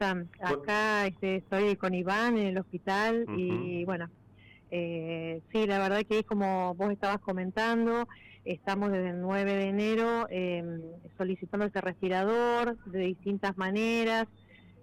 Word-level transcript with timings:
Acá 0.00 1.06
este, 1.06 1.36
estoy 1.36 1.76
con 1.76 1.92
Iván 1.92 2.38
en 2.38 2.46
el 2.46 2.58
hospital 2.58 3.26
y 3.36 3.84
bueno, 3.84 4.08
eh, 4.70 5.42
sí, 5.52 5.66
la 5.66 5.78
verdad 5.78 6.02
que 6.08 6.20
es 6.20 6.24
como 6.24 6.74
vos 6.74 6.90
estabas 6.90 7.20
comentando, 7.20 8.08
estamos 8.46 8.92
desde 8.92 9.10
el 9.10 9.20
9 9.20 9.52
de 9.52 9.68
enero 9.68 10.26
eh, 10.30 10.64
solicitando 11.18 11.66
este 11.66 11.82
respirador 11.82 12.78
de 12.86 13.00
distintas 13.00 13.58
maneras. 13.58 14.26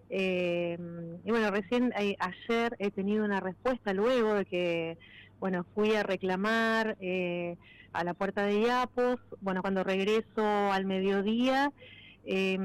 Eh, 0.09 0.77
y 1.25 1.31
bueno, 1.31 1.49
recién 1.49 1.93
ayer 1.95 2.75
he 2.77 2.91
tenido 2.91 3.25
una 3.25 3.39
respuesta 3.39 3.93
luego 3.93 4.35
de 4.35 4.45
que, 4.45 4.97
bueno, 5.39 5.65
fui 5.73 5.95
a 5.95 6.03
reclamar 6.03 6.95
eh, 6.99 7.57
a 7.91 8.03
la 8.03 8.13
puerta 8.13 8.43
de 8.43 8.61
Iapos, 8.61 9.19
bueno, 9.41 9.61
cuando 9.61 9.83
regreso 9.83 10.45
al 10.71 10.85
mediodía, 10.85 11.71
eh, 12.29 12.59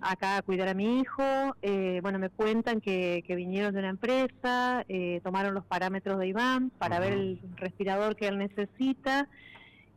acá 0.00 0.38
a 0.38 0.42
cuidar 0.42 0.68
a 0.68 0.74
mi 0.74 1.00
hijo. 1.00 1.22
Eh, 1.60 2.00
bueno, 2.02 2.18
me 2.18 2.30
cuentan 2.30 2.80
que, 2.80 3.22
vinieron 3.28 3.74
de 3.74 3.80
una 3.80 3.90
empresa, 3.90 4.84
eh, 4.88 5.20
tomaron 5.22 5.54
los 5.54 5.64
parámetros 5.66 6.18
de 6.18 6.28
Iván 6.28 6.70
para 6.70 6.98
ver 6.98 7.12
el 7.12 7.40
respirador 7.56 8.16
que 8.16 8.26
él 8.26 8.38
necesita. 8.38 9.28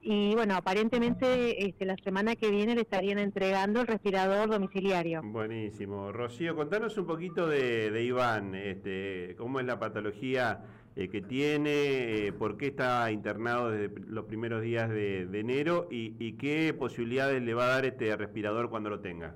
Y 0.01 0.33
bueno, 0.33 0.55
aparentemente 0.55 1.65
este, 1.65 1.85
la 1.85 1.95
semana 2.03 2.35
que 2.35 2.51
viene 2.51 2.75
le 2.75 2.81
estarían 2.81 3.19
entregando 3.19 3.81
el 3.81 3.87
respirador 3.87 4.49
domiciliario. 4.49 5.21
Buenísimo. 5.23 6.11
Rocío, 6.11 6.55
contanos 6.55 6.97
un 6.97 7.05
poquito 7.05 7.47
de, 7.47 7.91
de 7.91 8.03
Iván, 8.03 8.55
este, 8.55 9.35
cómo 9.37 9.59
es 9.59 9.65
la 9.65 9.79
patología 9.79 10.61
eh, 10.99 11.07
que 11.07 11.21
tiene, 11.21 12.27
eh, 12.27 12.33
por 12.33 12.57
qué 12.57 12.67
está 12.67 13.09
internado 13.09 13.71
desde 13.71 14.01
los 14.09 14.25
primeros 14.25 14.61
días 14.61 14.89
de, 14.89 15.29
enero 15.33 15.87
y, 15.89 16.33
qué 16.33 16.73
posibilidades 16.73 17.41
le 17.41 17.53
va 17.53 17.67
a 17.67 17.67
dar 17.69 17.85
este 17.85 18.13
respirador 18.17 18.69
cuando 18.69 18.89
lo 18.89 18.99
tenga. 18.99 19.33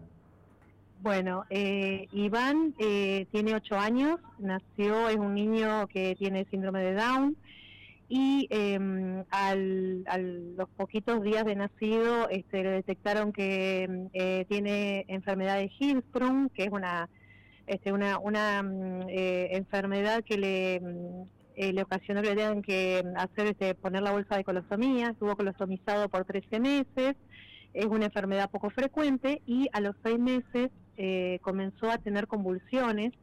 Bueno, 1.02 1.45
eh, 1.49 2.09
Iván 2.12 2.73
tiene 2.73 3.55
ocho 3.55 3.80
años, 3.80 4.20
nació, 4.40 5.07
es 5.07 5.16
un 5.16 5.35
niño 5.35 5.88
que 5.88 6.18
tiene 6.20 6.45
síndrome 6.52 6.82
de 6.82 6.96
Down 6.96 7.37
y 8.09 8.46
em, 8.49 9.24
al, 9.32 10.04
a 10.07 10.18
los 10.18 10.68
poquitos 10.76 11.24
días 11.24 11.46
de 11.46 11.55
nacido 11.55 12.27
este, 12.27 12.62
le 12.62 12.71
detectaron 12.71 13.32
que 13.32 13.84
em, 13.84 14.46
tiene 14.48 15.05
enfermedad 15.07 15.59
de 15.59 15.71
Hirschsprung, 15.80 16.49
que 16.49 16.63
es 16.63 16.71
una 16.71 17.07
este, 17.68 17.93
una, 17.93 18.20
una 18.20 18.62
mm, 18.62 19.05
enfermedad 19.07 20.21
que 20.26 20.37
le 20.37 20.82
mm, 20.82 21.43
eh, 21.55 21.73
le 21.73 21.84
ocasionó 21.84 22.21
que 22.21 22.29
le 22.29 22.35
tengan 22.35 22.62
que 22.62 23.04
hacer 23.15 23.48
este, 23.48 23.76
poner 23.76 24.01
la 24.01 24.12
bolsa 24.12 24.37
de 24.37 24.43
colostomía, 24.43 25.09
estuvo 25.09 25.35
colostomizado 25.35 26.09
por 26.09 26.26
13 26.26 26.59
meses, 26.59 27.15
es 27.73 27.85
una 27.85 28.05
enfermedad 28.05 28.49
poco 28.51 28.70
frecuente 28.70 29.41
y 29.46 29.68
a 29.74 29.81
los 29.81 29.96
6 30.04 30.20
meses 30.20 30.70
eh, 30.98 31.40
comenzó 31.41 31.90
a 31.90 31.98
tener 31.98 32.27
convulsiones 32.27 33.13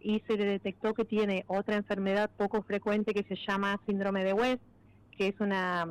y 0.00 0.22
se 0.26 0.36
le 0.36 0.44
detectó 0.46 0.94
que 0.94 1.04
tiene 1.04 1.44
otra 1.46 1.76
enfermedad 1.76 2.30
poco 2.36 2.62
frecuente 2.62 3.12
que 3.12 3.22
se 3.24 3.36
llama 3.36 3.78
síndrome 3.86 4.24
de 4.24 4.32
West, 4.32 4.62
que 5.16 5.28
es 5.28 5.40
una 5.40 5.86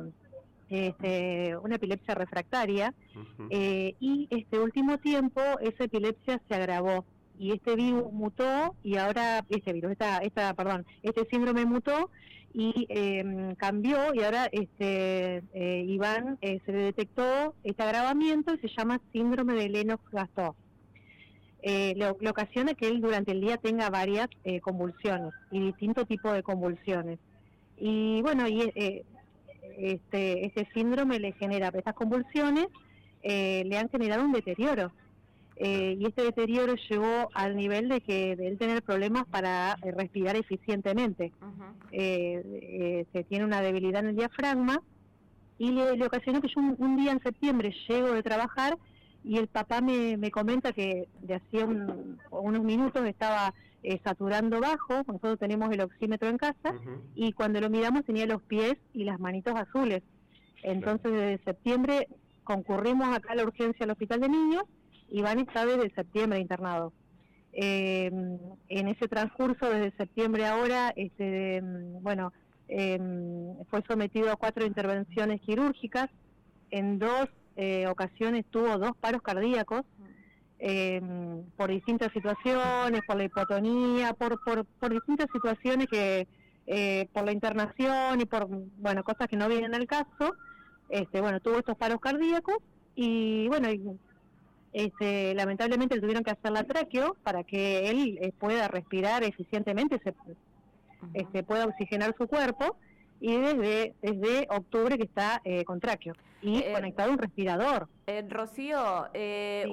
este, 0.70 1.56
una 1.56 1.76
epilepsia 1.76 2.14
refractaria. 2.14 2.94
Eh, 3.50 3.94
y 3.98 4.28
este 4.30 4.58
último 4.58 4.98
tiempo 4.98 5.40
esa 5.60 5.84
epilepsia 5.84 6.40
se 6.48 6.54
agravó 6.54 7.04
y 7.40 7.52
este 7.52 7.74
virus 7.74 8.12
mutó 8.12 8.76
y 8.84 8.98
ahora 8.98 9.46
este 9.48 9.72
virus, 9.72 9.92
esta, 9.92 10.18
esta 10.18 10.52
perdón, 10.52 10.84
este 11.02 11.26
síndrome 11.30 11.64
mutó 11.64 12.10
y 12.52 12.86
em, 12.90 13.54
cambió 13.54 14.14
y 14.14 14.22
ahora 14.22 14.46
este 14.52 15.42
eh, 15.54 15.84
Iván 15.88 16.36
eh, 16.42 16.60
se 16.66 16.72
le 16.72 16.78
detectó 16.80 17.54
este 17.64 17.82
agravamiento 17.82 18.52
y 18.54 18.58
se 18.58 18.68
llama 18.68 19.00
síndrome 19.10 19.54
de 19.54 19.70
Lennox-Gastaut. 19.70 20.54
Eh, 21.62 21.94
le, 21.96 22.28
ocasiona 22.28 22.74
que 22.74 22.88
él 22.88 23.00
durante 23.00 23.32
el 23.32 23.40
día 23.40 23.56
tenga 23.56 23.88
varias 23.88 24.28
convulsiones 24.60 25.32
y 25.50 25.60
distintos 25.60 26.06
tipos 26.06 26.34
de 26.34 26.42
convulsiones. 26.42 27.18
Y 27.78 28.20
bueno, 28.20 28.48
y 28.48 28.70
este, 29.78 30.44
este 30.44 30.68
síndrome 30.74 31.18
le 31.18 31.32
genera, 31.32 31.68
estas 31.68 31.94
convulsiones 31.94 32.66
le 33.22 33.78
han 33.78 33.88
generado 33.88 34.24
un 34.24 34.32
deterioro 34.32 34.92
eh, 35.62 35.94
y 36.00 36.06
este 36.06 36.22
deterioro 36.22 36.74
llegó 36.88 37.28
al 37.34 37.54
nivel 37.54 37.90
de 37.90 38.00
que 38.00 38.34
de 38.34 38.48
él 38.48 38.56
tener 38.56 38.82
problemas 38.82 39.26
para 39.26 39.76
eh, 39.82 39.92
respirar 39.92 40.34
eficientemente. 40.36 41.32
Eh, 41.92 43.04
se 43.12 43.24
tiene 43.24 43.44
una 43.44 43.60
debilidad 43.60 44.00
en 44.00 44.08
el 44.08 44.16
diafragma 44.16 44.80
y 45.58 45.72
le, 45.72 46.02
ocasionó 46.02 46.40
que 46.40 46.48
yo 46.48 46.62
un, 46.62 46.96
día 46.96 47.12
en 47.12 47.22
septiembre 47.22 47.74
llego 47.86 48.10
de 48.12 48.22
trabajar 48.22 48.78
y 49.22 49.36
el 49.36 49.48
papá 49.48 49.82
me, 49.82 50.30
comenta 50.30 50.72
que 50.72 51.08
de 51.20 51.34
hacía 51.34 51.66
unos 51.66 52.62
minutos 52.62 53.04
estaba 53.04 53.52
saturando 54.02 54.60
bajo, 54.60 55.02
nosotros 55.06 55.38
tenemos 55.38 55.70
el 55.72 55.82
oxímetro 55.82 56.30
en 56.30 56.38
casa 56.38 56.72
y 57.14 57.32
cuando 57.32 57.60
lo 57.60 57.68
miramos 57.68 58.06
tenía 58.06 58.24
los 58.24 58.40
pies 58.40 58.78
y 58.94 59.04
las 59.04 59.20
manitos 59.20 59.54
azules. 59.56 60.02
Entonces 60.62 61.12
desde 61.12 61.44
septiembre 61.44 62.08
concurrimos 62.44 63.14
acá 63.14 63.32
a 63.32 63.36
la 63.36 63.42
urgencia 63.42 63.84
al 63.84 63.90
hospital 63.90 64.20
de 64.20 64.28
niños 64.30 64.64
Iván 65.10 65.40
está 65.40 65.66
desde 65.66 65.94
septiembre 65.94 66.40
internado. 66.40 66.92
Eh, 67.52 68.10
en 68.68 68.88
ese 68.88 69.08
transcurso, 69.08 69.70
desde 69.70 69.96
septiembre 69.96 70.46
ahora, 70.46 70.92
este, 70.96 71.60
bueno, 72.00 72.32
em, 72.68 73.56
fue 73.68 73.82
sometido 73.88 74.30
a 74.30 74.36
cuatro 74.36 74.64
intervenciones 74.64 75.40
quirúrgicas. 75.40 76.08
En 76.70 76.98
dos 76.98 77.28
eh, 77.56 77.86
ocasiones 77.88 78.46
tuvo 78.50 78.78
dos 78.78 78.96
paros 78.96 79.22
cardíacos 79.22 79.82
em, 80.60 81.42
por 81.56 81.70
distintas 81.70 82.12
situaciones, 82.12 83.00
por 83.06 83.16
la 83.16 83.24
hipotonía, 83.24 84.12
por, 84.14 84.42
por, 84.44 84.64
por 84.64 84.92
distintas 84.92 85.26
situaciones 85.32 85.88
que, 85.88 86.28
eh, 86.66 87.08
por 87.12 87.24
la 87.24 87.32
internación 87.32 88.20
y 88.20 88.26
por, 88.26 88.46
bueno, 88.48 89.02
cosas 89.02 89.26
que 89.28 89.36
no 89.36 89.48
vienen 89.48 89.74
al 89.74 89.86
caso. 89.86 90.36
Este, 90.88 91.20
bueno, 91.20 91.40
tuvo 91.40 91.58
estos 91.58 91.76
paros 91.76 92.00
cardíacos 92.00 92.56
y, 92.94 93.48
bueno, 93.48 93.68
este, 94.72 95.34
lamentablemente 95.34 96.00
tuvieron 96.00 96.22
que 96.22 96.30
hacer 96.30 96.52
la 96.52 96.64
tráqueo 96.64 97.16
para 97.24 97.42
que 97.42 97.90
él 97.90 98.18
eh, 98.20 98.32
pueda 98.38 98.68
respirar 98.68 99.24
eficientemente, 99.24 99.98
se, 99.98 100.14
este, 101.14 101.42
pueda 101.42 101.66
oxigenar 101.66 102.14
su 102.16 102.28
cuerpo 102.28 102.76
y 103.20 103.36
desde, 103.36 103.94
desde 104.00 104.46
octubre 104.48 104.96
que 104.96 105.04
está 105.04 105.40
eh, 105.44 105.64
con 105.64 105.80
tráqueo 105.80 106.14
y 106.40 106.58
eh, 106.58 106.72
conectado 106.72 107.10
a 107.10 107.12
un 107.12 107.18
respirador. 107.18 107.88
Rocío, 108.28 109.08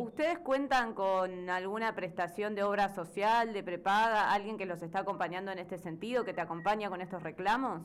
¿ustedes 0.02 0.40
cuentan 0.40 0.94
con 0.94 1.50
alguna 1.50 1.96
prestación 1.96 2.56
de 2.56 2.64
obra 2.64 2.90
social, 2.90 3.54
de 3.54 3.64
prepaga, 3.64 4.34
alguien 4.34 4.58
que 4.58 4.66
los 4.66 4.82
está 4.82 5.00
acompañando 5.00 5.52
en 5.52 5.60
este 5.60 5.78
sentido, 5.78 6.26
que 6.26 6.34
te 6.34 6.42
acompaña 6.42 6.90
con 6.90 7.02
estos 7.02 7.22
reclamos? 7.24 7.84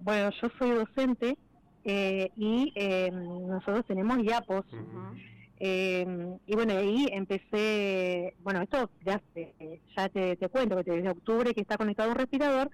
bueno, 0.00 0.30
yo 0.40 0.48
soy 0.58 0.70
docente 0.70 1.36
y 1.84 2.72
nosotros 3.12 3.84
tenemos 3.86 4.18
YAPOS. 4.22 4.66
Eh, 5.60 6.36
y 6.46 6.54
bueno, 6.54 6.76
ahí 6.76 7.08
empecé, 7.10 8.34
bueno, 8.42 8.62
esto 8.62 8.90
ya, 9.04 9.20
ya 9.96 10.08
te, 10.08 10.36
cuento, 10.50 10.82
que 10.84 10.92
desde 10.92 11.10
octubre 11.10 11.52
que 11.52 11.60
está 11.60 11.76
conectado 11.76 12.10
un 12.10 12.16
respirador, 12.16 12.70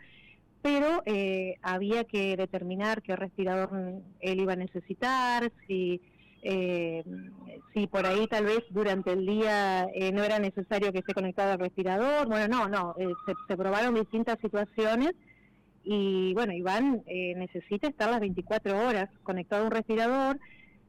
pero 0.61 1.03
eh, 1.07 1.57
había 1.63 2.05
que 2.05 2.37
determinar 2.37 3.03
qué 3.03 3.17
respirador 3.17 3.71
él 4.21 4.41
iba 4.41 4.55
a 4.55 4.57
necesitar, 4.57 5.53
si, 5.67 6.01
eh, 6.43 7.05
si 7.73 7.87
por 7.87 8.07
ahí 8.07 8.27
tal 8.27 8.45
vez 8.47 8.65
durante 8.71 9.13
el 9.13 9.27
día 9.27 9.87
eh, 9.95 10.13
no 10.13 10.23
era 10.23 10.39
necesario 10.39 10.93
que 10.93 11.01
esté 11.01 11.15
conectado 11.15 11.53
al 11.53 11.59
respirador, 11.59 12.29
bueno, 12.29 12.49
no, 12.49 12.69
no, 12.69 12.95
se, 12.97 13.35
se, 13.47 13.57
probaron 13.57 13.95
distintas 13.95 14.39
situaciones 14.41 15.13
y 15.85 16.33
bueno, 16.33 16.55
Iván 16.55 17.03
necesita 17.07 17.89
estar 17.89 18.11
las 18.11 18.21
24 18.21 18.89
horas 18.89 19.11
conectado 19.23 19.65
a 19.65 19.67
un 19.67 19.71
respirador, 19.71 20.39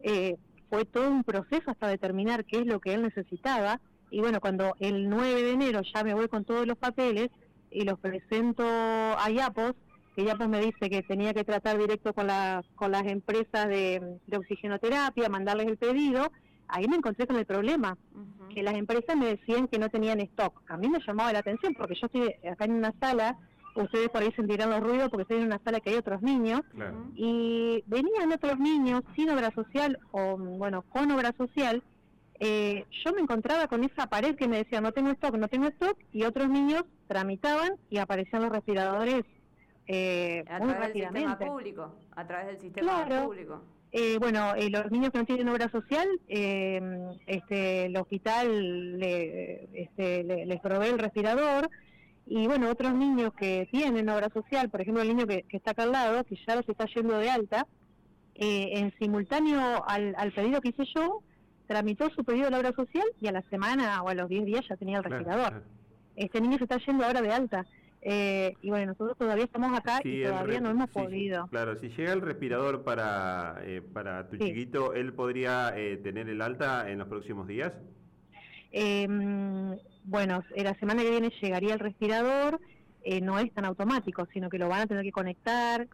eh, 0.08 0.38
fue 0.70 0.86
todo 0.86 1.10
un 1.10 1.24
proceso 1.24 1.72
hasta 1.72 1.88
determinar 1.88 2.46
qué 2.46 2.60
es 2.60 2.66
lo 2.66 2.80
que 2.80 2.94
él 2.94 3.04
necesitaba. 3.04 3.80
Y 4.10 4.20
bueno, 4.20 4.40
cuando 4.40 4.76
el 4.80 5.10
9 5.10 5.44
de 5.44 5.52
enero 5.52 5.82
ya 5.82 6.04
me 6.04 6.14
voy 6.14 6.28
con 6.28 6.46
todos 6.46 6.66
los 6.68 6.78
papeles 6.78 7.30
y 7.72 7.84
los 7.84 8.00
presento 8.00 8.64
a 8.64 9.30
Yapos, 9.30 9.74
que 10.16 10.24
Yapos 10.24 10.48
me 10.48 10.62
dice 10.62 10.90
que 10.90 11.04
tenía 11.04 11.34
que 11.34 11.44
tratar 11.44 11.78
directo 11.78 12.14
con, 12.14 12.28
la, 12.28 12.64
con 12.76 12.92
las 12.92 13.06
empresas 13.06 13.68
de, 13.68 14.20
oxigenoterapia, 14.34 15.28
mandarles 15.28 15.68
el 15.68 15.78
pedido, 15.78 16.32
ahí 16.68 16.88
me 16.88 16.96
encontré 16.96 17.28
con 17.28 17.36
el 17.36 17.46
problema, 17.46 17.98
que 18.54 18.64
las 18.64 18.76
empresas 18.76 19.18
me 19.18 19.26
decían 19.26 19.68
que 19.68 19.78
no 19.78 19.90
tenían 19.90 20.22
stock. 20.22 20.62
A 20.70 20.78
mí 20.78 20.88
me 20.88 21.00
llamaba 21.06 21.34
la 21.34 21.40
atención 21.40 21.74
porque 21.74 21.96
yo 21.96 22.06
estoy 22.06 22.34
acá 22.50 22.66
en 22.66 22.74
una 22.74 22.94
sala 23.00 23.38
ustedes 23.76 24.10
por 24.10 24.22
ahí 24.22 24.32
sentirán 24.34 24.70
los 24.70 24.82
ruidos 24.82 25.10
porque 25.10 25.24
estoy 25.24 25.38
en 25.38 25.46
una 25.46 25.60
sala 25.64 25.80
que 25.80 25.92
hay 25.92 25.96
otros 25.98 26.22
niños. 26.22 26.62
Y 27.16 27.84
venían 27.88 28.32
otros 28.32 28.60
niños 28.60 29.04
sin 29.16 29.30
obra 29.30 29.52
social 29.52 30.00
o 30.12 30.38
bueno 30.38 30.84
con 30.90 31.12
obra 31.12 31.34
social. 31.38 31.84
Eh, 32.40 32.86
yo 33.06 33.14
me 33.14 33.22
encontraba 33.22 33.68
con 33.68 33.84
esa 33.84 34.08
pared 34.08 34.36
que 34.36 34.50
me 34.50 34.58
decía 34.58 34.82
no 34.82 34.92
tengo 34.92 35.10
stock 35.12 35.38
no 35.38 35.48
tengo 35.48 35.68
stock 35.68 35.98
y 36.12 36.24
otros 36.24 36.50
niños 36.50 36.84
tramitaban 37.08 37.76
y 37.90 37.98
aparecían 38.00 38.42
los 38.42 38.52
respiradores 38.52 39.24
eh, 39.88 40.44
a 40.50 40.58
través 40.58 40.94
del 40.94 41.04
sistema 41.04 41.38
público 41.40 41.96
a 42.14 42.28
través 42.28 42.48
del 42.48 42.60
sistema 42.60 43.06
público. 43.24 43.62
Eh, 43.98 44.18
bueno, 44.20 44.56
eh, 44.56 44.70
los 44.70 44.92
niños 44.92 45.12
que 45.12 45.20
no 45.20 45.26
tienen 45.26 45.48
obra 45.48 45.70
social, 45.70 46.06
eh, 46.28 46.82
este, 47.28 47.86
el 47.86 47.96
hospital 47.96 49.00
le, 49.00 49.70
este, 49.74 50.24
les 50.24 50.60
provee 50.60 50.90
el 50.90 51.00
respirador. 51.00 51.70
Y 52.28 52.48
bueno, 52.48 52.70
otros 52.70 52.94
niños 52.94 53.34
que 53.34 53.68
tienen 53.72 54.10
obra 54.10 54.30
social, 54.30 54.70
por 54.70 54.82
ejemplo 54.82 55.04
el 55.04 55.10
niño 55.10 55.28
que, 55.28 55.46
está 55.50 55.72
acá 55.72 55.84
al 55.84 55.92
lado, 55.92 56.24
que 56.24 56.36
ya 56.48 56.56
los 56.56 56.68
está 56.68 56.86
yendo 56.86 57.18
de 57.18 57.30
alta, 57.30 57.68
en 58.34 58.92
simultáneo 59.00 59.84
al, 59.88 60.32
pedido 60.34 60.60
que 60.60 60.70
hice 60.70 60.86
yo, 60.96 61.22
tramitó 61.68 62.10
su 62.10 62.24
pedido 62.24 62.46
de 62.46 62.52
la 62.52 62.60
obra 62.60 62.74
social 62.74 63.06
y 63.22 63.28
a 63.28 63.32
la 63.32 63.42
semana 63.44 64.02
o 64.02 64.10
a 64.10 64.16
los 64.16 64.28
10 64.28 64.46
días 64.46 64.66
ya 64.68 64.76
tenía 64.76 64.98
el 64.98 65.04
respirador. 65.04 65.64
Este 66.16 66.42
niño 66.42 66.58
se 66.58 66.64
está 66.64 66.78
yendo 66.78 67.06
ahora 67.06 67.22
de 67.22 67.32
alta. 67.32 67.66
Eh, 68.08 68.54
y 68.62 68.70
bueno, 68.70 68.86
nosotros 68.92 69.18
todavía 69.18 69.46
estamos 69.46 69.76
acá 69.76 70.00
y 70.04 70.24
todavía 70.24 70.60
no 70.62 70.70
hemos 70.70 70.92
podido. 70.92 71.48
Claro, 71.48 71.76
si 71.80 71.90
llega 71.90 72.14
el 72.14 72.22
respirador 72.22 72.84
para, 72.84 73.58
eh, 73.64 73.82
para 73.82 74.30
tu 74.30 74.38
chiquito, 74.38 74.94
¿él 74.94 75.12
podría 75.14 75.74
eh, 75.76 75.98
tener 75.98 76.30
el 76.30 76.44
alta 76.44 76.88
en 76.92 77.00
los 77.00 77.08
próximos 77.08 77.48
días? 77.48 77.74
Em, 78.78 79.78
bueno, 80.04 80.44
la 80.54 80.74
semana 80.76 81.02
que 81.02 81.10
viene 81.10 81.32
llegaría 81.42 81.74
el 81.74 81.80
respirador. 81.80 82.60
no 83.22 83.38
es 83.40 83.54
tan 83.54 83.66
automático, 83.66 84.28
sino 84.34 84.50
que 84.50 84.58
lo 84.58 84.68
van 84.68 84.82
a 84.82 84.88
tener 84.88 85.04
que 85.04 85.12
conectar, 85.12 85.88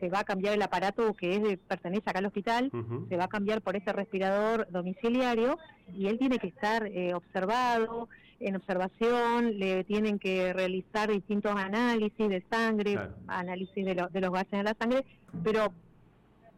se 0.00 0.08
va 0.08 0.20
a 0.20 0.24
cambiar 0.24 0.54
el 0.54 0.62
aparato 0.62 1.14
que 1.14 1.36
es 1.36 1.58
pertenece 1.68 2.08
acá 2.08 2.18
al 2.18 2.26
hospital, 2.26 2.70
se 3.08 3.16
va 3.16 3.24
a 3.24 3.28
cambiar 3.28 3.60
por 3.60 3.76
ese 3.76 3.92
respirador 3.92 4.66
domiciliario 4.70 5.58
y 5.94 6.06
él 6.06 6.18
tiene 6.18 6.38
que 6.38 6.48
estar 6.48 6.90
observado, 7.14 8.08
en 8.40 8.56
observación, 8.56 9.58
le 9.58 9.84
tienen 9.84 10.18
que 10.18 10.52
realizar 10.52 11.10
distintos 11.10 11.52
análisis 11.54 12.28
de 12.28 12.42
sangre, 12.50 12.98
análisis 13.26 13.84
de, 13.84 14.06
de 14.10 14.20
los 14.20 14.32
gases 14.32 14.54
en 14.54 14.64
la 14.64 14.76
sangre, 14.78 15.04
pero 15.44 15.72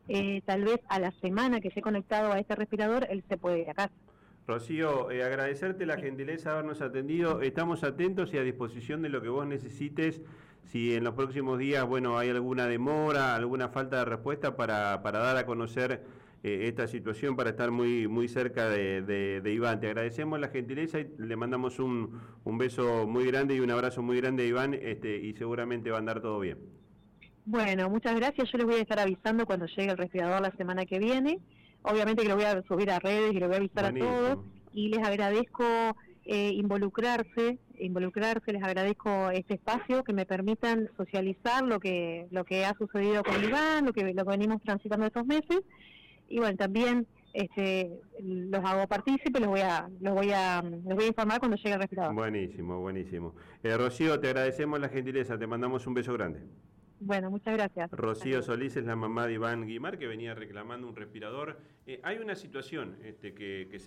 eh, 0.09 0.43
tal 0.45 0.65
vez 0.65 0.81
a 0.89 0.99
la 0.99 1.13
semana 1.21 1.61
que 1.61 1.69
esté 1.69 1.83
conectado 1.83 2.33
a 2.33 2.39
este 2.39 2.55
respirador, 2.55 3.07
él 3.11 3.23
se 3.29 3.37
puede 3.37 3.61
ir 3.61 3.71
a 3.71 3.75
casa. 3.75 3.93
Rocío, 4.51 5.13
eh, 5.13 5.23
agradecerte 5.23 5.87
la 5.87 5.97
gentileza 5.97 6.51
de 6.51 6.55
habernos 6.57 6.81
atendido. 6.81 7.41
Estamos 7.41 7.85
atentos 7.85 8.35
y 8.35 8.39
a 8.39 8.43
disposición 8.43 9.01
de 9.01 9.09
lo 9.09 9.23
que 9.23 9.29
vos 9.29 9.47
necesites. 9.47 10.23
Si 10.65 10.93
en 10.97 11.05
los 11.05 11.15
próximos 11.15 11.57
días, 11.57 11.87
bueno, 11.87 12.19
hay 12.19 12.31
alguna 12.31 12.67
demora, 12.67 13.37
alguna 13.37 13.69
falta 13.69 14.01
de 14.01 14.07
respuesta 14.07 14.57
para, 14.57 15.03
para 15.05 15.21
dar 15.21 15.37
a 15.37 15.47
conocer 15.47 16.03
eh, 16.43 16.67
esta 16.67 16.89
situación 16.89 17.37
para 17.37 17.51
estar 17.51 17.71
muy, 17.71 18.09
muy 18.09 18.27
cerca 18.27 18.69
de, 18.69 19.41
Iván. 19.55 19.79
Te 19.79 19.87
agradecemos 19.87 20.41
la 20.41 20.49
gentileza 20.49 20.99
y 20.99 21.09
le 21.17 21.37
mandamos 21.37 21.79
un, 21.79 22.21
un, 22.43 22.59
beso 22.59 23.07
muy 23.07 23.27
grande 23.27 23.55
y 23.55 23.61
un 23.61 23.71
abrazo 23.71 24.03
muy 24.03 24.21
grande 24.21 24.43
a 24.43 24.47
Iván 24.47 24.75
este, 24.75 25.17
y 25.17 25.33
seguramente 25.35 25.91
va 25.91 25.99
a 25.99 26.01
andar 26.01 26.21
todo 26.21 26.41
bien. 26.41 26.59
Bueno, 27.45 27.89
muchas 27.89 28.17
gracias. 28.17 28.51
Yo 28.51 28.59
les 28.59 28.67
voy 28.67 28.77
a 28.77 28.83
estar 28.83 28.99
avisando 28.99 29.47
cuando 29.47 29.67
llegue 29.67 29.93
el 29.93 29.97
respirador 29.97 30.43
la 30.43 30.51
semana 30.57 30.87
que 30.87 30.99
viene. 30.99 31.39
Obviamente 31.83 32.23
que 32.23 32.29
lo 32.29 32.37
voy 32.37 32.45
a 32.45 32.63
subir 32.63 32.91
a 32.91 32.99
redes 32.99 33.33
y 33.33 33.39
lo 33.39 33.47
voy 33.47 33.57
a 33.57 33.59
avisar 33.59 33.85
a 33.87 33.95
todos. 33.95 34.45
Y 34.73 34.89
les 34.89 35.07
agradezco 35.07 35.65
eh, 36.25 36.51
involucrarse, 36.55 37.59
involucrarse, 37.79 38.53
les 38.53 38.63
agradezco 38.63 39.31
este 39.31 39.55
espacio 39.55 40.05
que 40.05 40.13
me 40.13 40.27
permitan 40.27 40.89
socializar 40.97 41.65
lo 41.65 41.81
que 41.81 42.27
lo 42.31 42.45
que 42.45 42.65
ha 42.65 42.75
sucedido 42.75 43.23
con 43.25 43.43
Iván, 43.43 43.87
lo 43.87 43.93
que 43.93 44.13
lo 44.13 44.25
que 44.25 44.31
venimos 44.31 44.63
transitando 44.63 45.07
estos 45.07 45.27
meses 45.27 45.63
y 46.31 46.39
bueno, 46.39 46.57
también 46.57 47.07
este, 47.35 48.01
los 48.23 48.65
hago 48.65 48.87
partícipes, 48.87 49.41
los 49.41 49.51
voy 49.51 49.61
a, 49.61 49.91
los 50.01 50.15
voy 50.15 50.31
a, 50.33 50.63
los 50.63 50.95
voy 50.95 51.05
a 51.05 51.09
informar 51.09 51.41
cuando 51.41 51.57
llegue 51.57 51.73
el 51.73 51.81
respirador. 51.81 52.15
Buenísimo, 52.15 52.81
buenísimo. 52.81 53.35
Eh, 53.63 53.77
Rocío, 53.77 54.19
te 54.21 54.29
agradecemos 54.29 54.81
la 54.81 54.89
gentileza, 54.89 55.37
te 55.37 55.47
mandamos 55.47 55.87
un 55.87 55.95
beso 55.95 56.13
grande. 56.13 56.41
Bueno, 57.01 57.31
muchas 57.31 57.55
gracias. 57.55 57.91
Rocío 57.93 58.43
Solís 58.43 58.77
es 58.77 58.85
la 58.85 58.95
mamá 58.95 59.27
de 59.27 59.33
Iván 59.35 59.67
Guimar 59.67 59.99
que 59.99 60.07
venía 60.07 60.35
reclamando 60.35 60.87
un 60.87 60.95
respirador. 60.95 61.59
Eh, 61.87 61.99
hay 62.03 62.19
una 62.19 62.37
situación 62.37 62.99
este, 63.03 63.33
que, 63.33 63.69
que 63.71 63.79
se 63.79 63.79